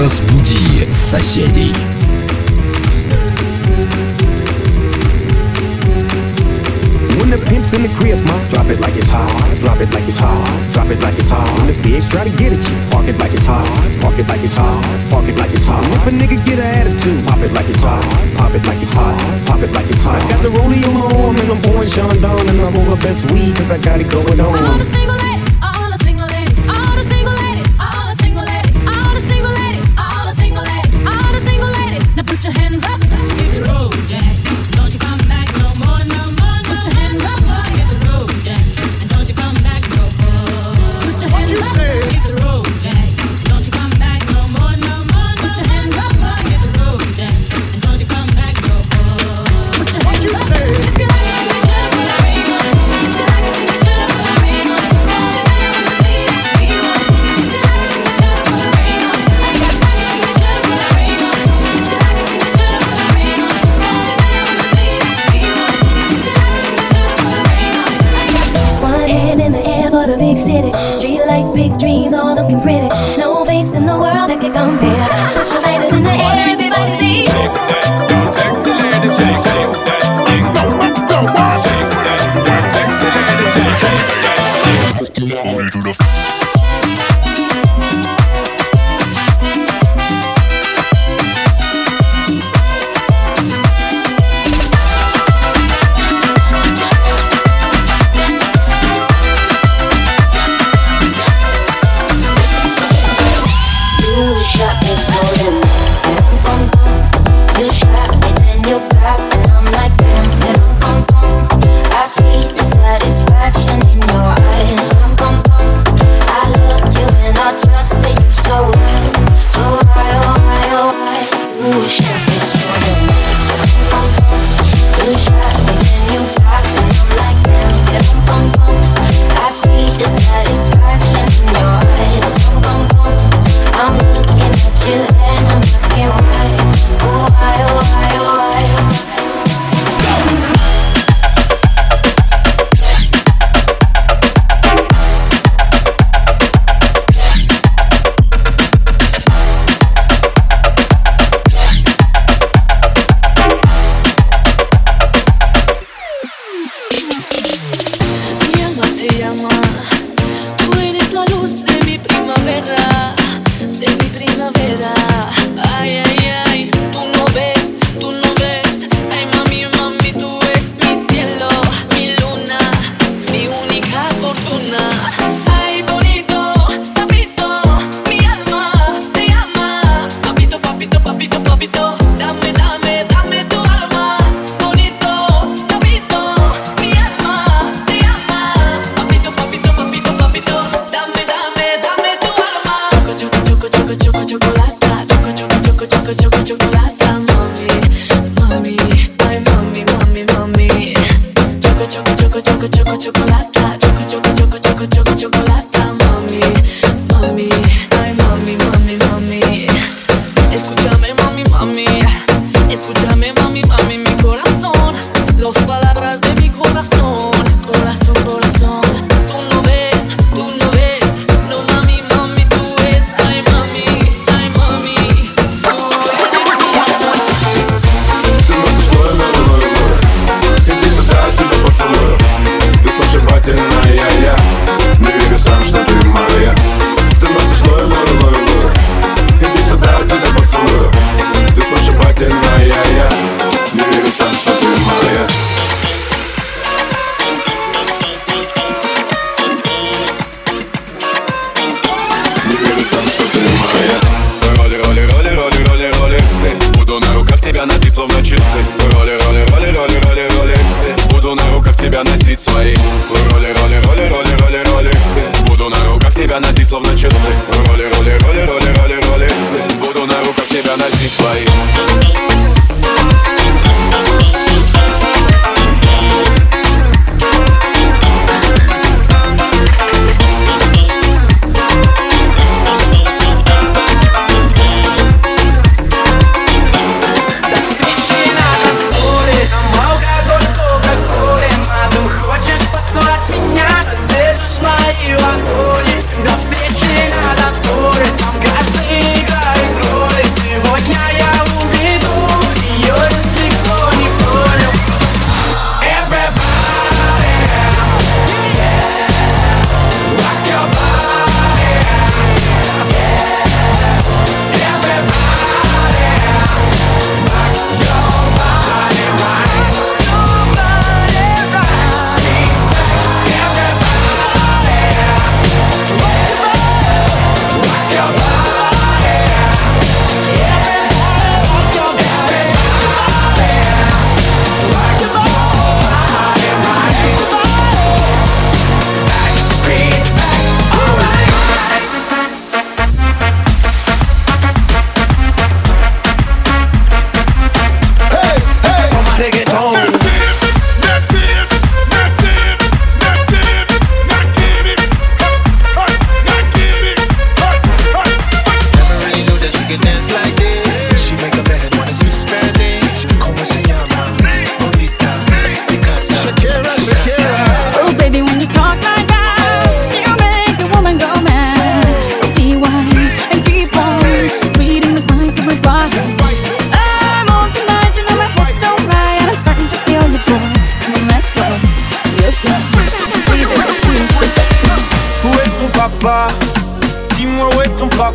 Разбуди 0.00 0.90
соседей. 0.90 1.74
When 7.18 7.28
the 7.28 7.36
pimp's 7.44 7.74
in 7.74 7.82
the 7.82 7.92
crib, 7.92 8.18
ma, 8.24 8.32
drop 8.48 8.70
it 8.70 8.80
like 8.80 8.96
it's 8.96 9.10
hot. 9.10 9.28
Drop 9.60 9.78
it 9.78 9.92
like 9.92 10.08
it's 10.08 10.18
hot. 10.18 10.40
Drop 10.72 10.88
it 10.88 11.02
like 11.02 11.18
it's 11.18 11.28
hot. 11.28 11.46
When 11.58 11.66
the 11.66 11.78
pigs 11.82 12.08
try 12.08 12.24
to 12.24 12.34
get 12.34 12.56
at 12.56 12.64
you, 12.64 12.88
park 12.88 13.08
it 13.08 13.18
like 13.18 13.34
it's 13.34 13.44
hot. 13.44 13.68
Park 14.00 14.18
it 14.18 14.26
like 14.26 14.40
it's 14.40 14.56
hot. 14.56 14.80
Park 15.10 15.28
it 15.28 15.36
like 15.36 15.52
it's 15.52 15.66
hot. 15.66 15.84
If 15.92 16.06
a 16.06 16.10
nigga 16.16 16.42
get 16.46 16.58
an 16.60 16.68
attitude, 16.80 17.20
pop 17.26 17.44
it 17.44 17.52
like 17.52 17.68
it's 17.68 17.82
hot. 17.84 18.00
Pop 18.40 18.54
it 18.54 18.64
like 18.64 18.80
it's 18.80 18.94
hot. 18.94 19.20
Pop 19.44 19.60
it 19.60 19.70
like 19.72 19.90
it's 19.90 20.02
hot. 20.02 20.16
I 20.16 20.28
got 20.32 20.40
the 20.40 20.48
rollie 20.48 20.80
on 20.88 20.94
my 20.96 21.04
arm 21.20 21.36
and 21.36 21.50
I'm 21.52 21.60
pouring 21.60 21.90
Sean 21.92 22.08
and 22.08 22.24
I'm 22.24 22.74
on 22.74 22.88
my 22.88 22.96
best 23.04 23.30
weed 23.32 23.54
cause 23.54 23.70
I 23.70 23.76
got 23.76 24.00
it 24.00 24.08
going 24.08 24.40
on. 24.40 25.19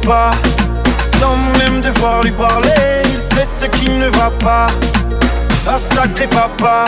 Sans 0.05 1.35
même 1.57 1.81
devoir 1.81 2.21
lui 2.21 2.31
parler, 2.31 3.01
il 3.05 3.21
sait 3.23 3.43
ce 3.43 3.65
qui 3.65 3.89
ne 3.89 4.07
va 4.09 4.29
pas. 4.39 4.67
Ah 5.67 5.79
sacré 5.79 6.27
papa, 6.27 6.85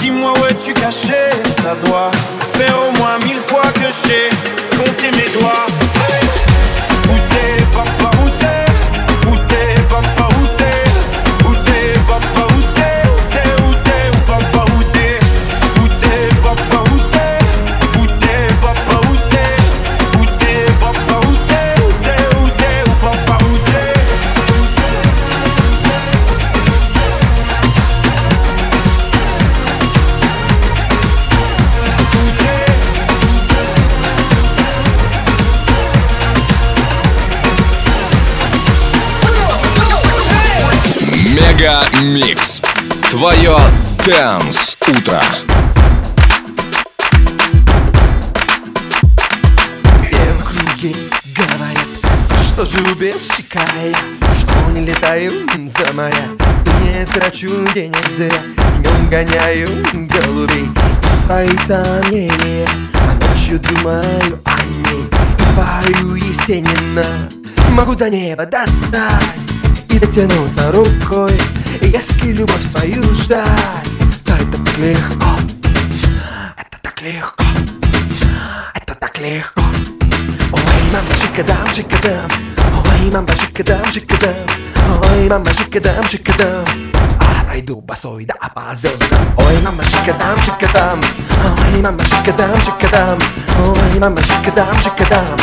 dis-moi 0.00 0.32
où 0.40 0.46
es-tu 0.46 0.72
caché? 0.72 1.28
Ça 1.62 1.74
doit 1.84 2.10
faire 2.54 2.74
au 2.88 2.98
moins 2.98 3.18
mille 3.18 3.38
fois 3.38 3.70
que 3.74 3.88
j'ai 4.06 4.30
compté 4.78 5.10
mes 5.10 5.30
doigts. 5.38 5.81
Dance 44.04 44.76
утро. 44.88 45.22
Все 50.02 50.16
в 50.16 50.44
круге 50.44 50.96
говорят, 51.36 51.86
что 52.44 52.64
же 52.64 52.78
я, 53.00 53.14
что 54.36 54.70
не 54.72 54.86
летаю 54.86 55.32
за 55.68 55.92
моря, 55.92 56.28
не 56.80 57.06
трачу 57.06 57.64
денег 57.76 58.04
зря, 58.10 58.32
днем 58.78 59.08
гоняю 59.08 59.68
голубей, 59.94 60.68
свои 61.06 61.56
сомнения, 61.58 62.66
а 62.94 63.28
ночью 63.28 63.60
думаю 63.60 64.40
о 64.44 64.64
ней, 64.64 65.04
и 65.38 65.94
пою 65.94 66.16
Есенина, 66.16 67.06
могу 67.70 67.94
до 67.94 68.10
неба 68.10 68.46
достать 68.46 69.38
и 69.90 69.98
дотянуться 70.00 70.72
рукой, 70.72 71.40
если 71.80 72.32
любовь 72.32 72.64
свою 72.64 73.02
ждать 73.14 73.81
так 74.72 74.80
легко, 74.80 75.26
это 76.56 76.78
так 76.80 77.02
легко, 77.02 77.44
это 78.74 78.94
так 78.94 79.18
легко. 79.18 79.60
Ой, 80.50 80.82
мама, 80.92 81.14
шикадам, 81.14 81.68
шикадам, 81.74 82.30
ой, 82.56 83.10
мама, 83.12 83.34
шикадам, 83.36 83.90
шикадам, 83.90 84.34
ой, 85.10 85.28
мама, 85.28 85.52
шикадам, 85.52 86.08
шикадам. 86.08 86.64
А, 87.50 87.58
иду 87.58 87.82
босой, 87.82 88.24
да, 88.24 88.34
по 88.54 88.74
звездам. 88.74 89.20
Ой, 89.36 89.58
мама, 89.62 89.82
шикадам, 89.84 90.40
шикадам, 90.40 91.00
ой, 91.74 91.82
мама, 91.82 92.02
шикадам, 92.04 92.60
шикадам, 92.62 93.18
ой, 93.60 93.98
мама, 94.00 94.22
шикадам, 94.22 94.80
шикадам. 94.80 95.38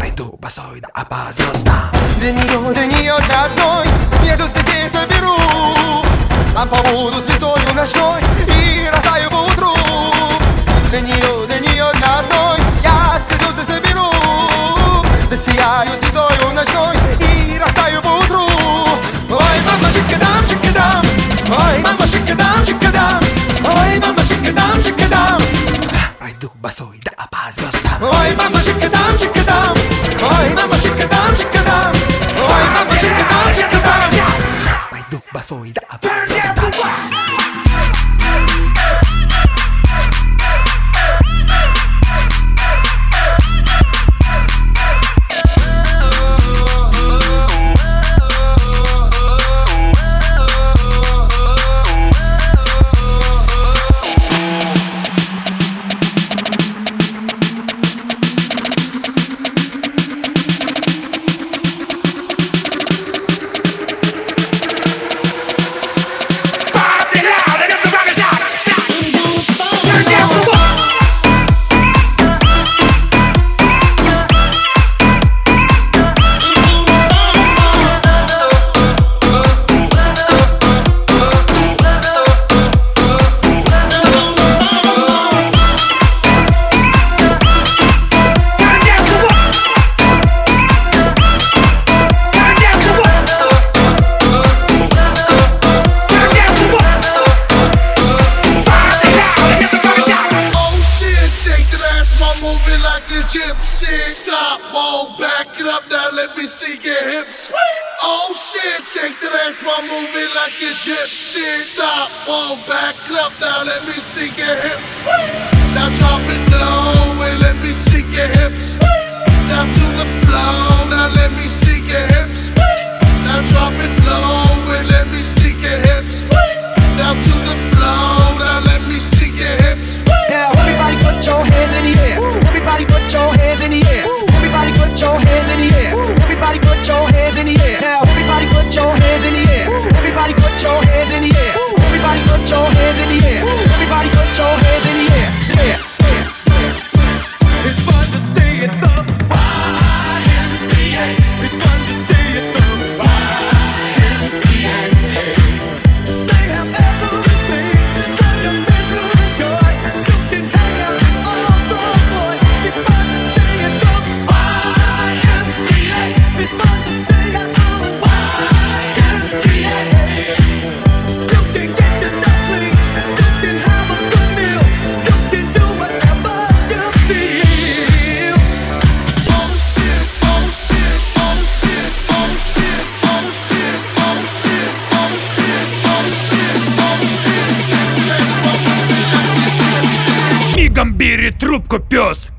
А, 0.00 0.08
иду 0.08 0.38
босой, 0.40 0.80
да, 0.80 1.04
по 1.04 1.32
звездам. 1.32 1.90
Для 2.20 2.30
нее, 2.30 2.72
для 2.72 2.86
нее, 2.86 3.14
одной, 3.14 3.88
я 4.24 4.36
звезды 4.36 4.60
здесь 4.60 4.92
соберу. 4.92 6.04
Сам 6.52 6.68
побуду 6.68 7.20
звездою 7.20 7.74
ночной 7.74 8.23
soy. 35.44 35.83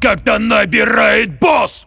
когда 0.06 0.38
набирает 0.38 1.40
босс. 1.40 1.84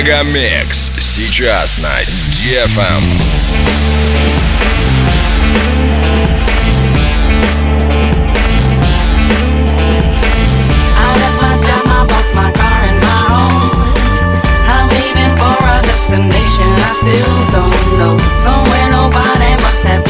Мегамикс 0.00 0.92
сейчас 0.98 1.76
на 1.76 1.90
DFM. 2.32 3.02
Destination 15.82 16.74
I 16.78 16.92
still 16.92 17.50
don't 17.52 17.98
know. 17.98 18.18
Somewhere 18.38 18.90
nobody 18.90 19.54
must 19.62 19.82
have. 19.82 20.09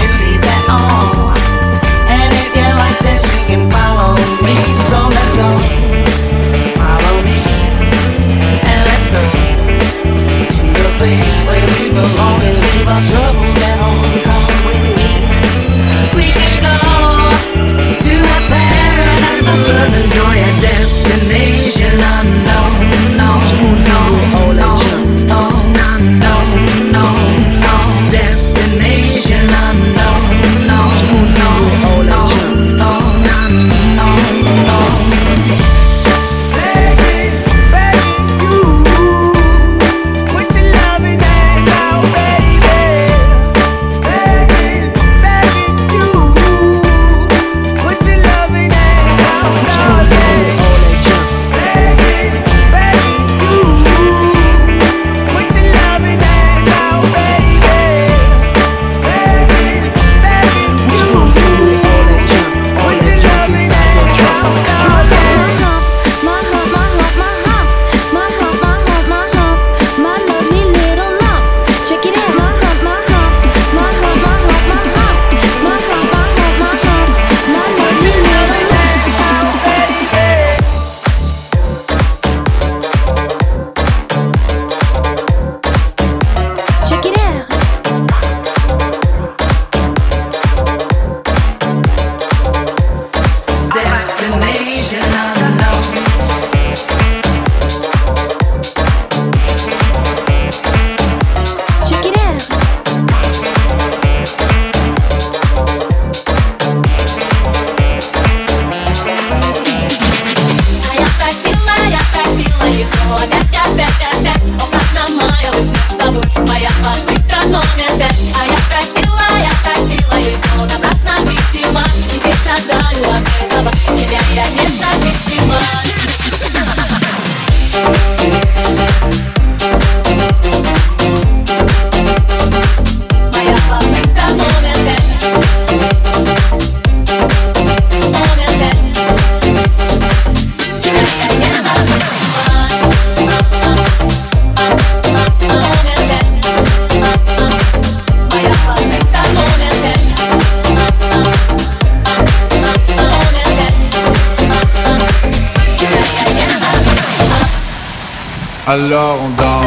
Alors 158.73 159.19
on 159.21 159.31
danse. 159.31 159.67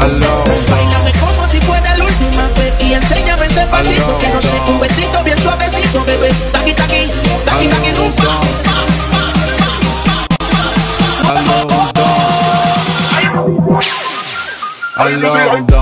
Alors 0.00 0.44
on 0.46 0.60
Bailame 0.70 1.12
como 1.18 1.46
si 1.48 1.60
fuera 1.62 1.96
la 1.96 2.04
última 2.04 2.46
vez 2.56 2.72
y 2.80 2.94
enséñame 2.94 3.46
ese 3.46 3.66
pasito 3.66 4.18
que 4.18 4.28
no 4.28 4.40
sé, 4.40 4.56
un 4.68 4.78
besito 4.78 5.24
bien 5.24 5.36
suavecito, 5.36 6.04
bebé. 6.04 6.28
Taqui 6.52 6.74
taqui, 6.74 7.10
taqui 7.44 7.66
taqui 7.66 7.90
rumba. 7.98 8.40
Alors 11.28 11.66
on 11.72 11.92
danse. 11.92 13.90
Alors 14.96 15.54
on 15.56 15.62
danse. 15.62 15.73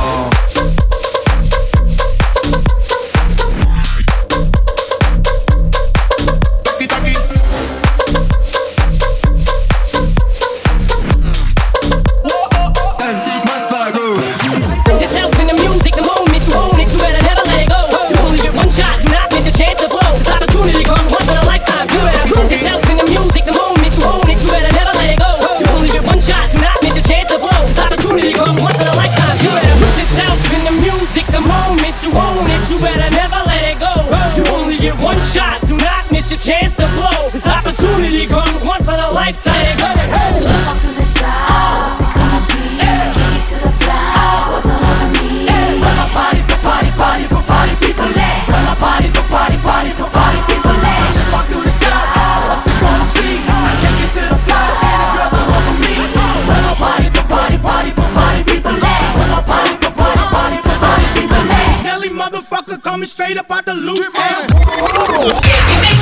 gonna 39.40 41.22
I 45.84 46.08
party, 46.12 46.40
for 46.42 46.58
party, 46.60 46.90
party, 46.92 47.24
for 47.24 47.42
party, 47.42 47.74
people 47.80 48.12
party, 48.76 49.08
for 49.08 49.24
party, 49.32 49.56
party, 49.58 49.90
for 49.96 50.08
party, 50.10 50.38
people. 50.48 50.76
Just 51.16 51.32
walk 51.32 51.46
through 51.46 51.64
the 51.64 51.72
what's 52.48 52.66
it 52.66 52.76
gonna 52.80 53.08
be? 53.16 53.40
I 53.48 53.72
to 54.12 54.20
the 54.20 54.36
I 56.52 56.74
party, 56.76 57.08
for 57.14 57.24
party, 57.24 57.56
party, 57.58 57.90
for 57.96 58.08
party, 58.12 58.40
people 58.44 58.76
party, 59.48 59.72
for 59.80 59.92
party, 59.96 60.24
party, 60.28 60.56
for 60.60 60.76
party, 60.76 61.06
people 61.16 61.42
motherfucker 62.12 62.82
coming 62.82 63.08
straight 63.08 63.38
up 63.38 63.50
out 63.50 63.64
the 63.64 63.74
loop. 63.74 64.14
Hey. 64.14 66.01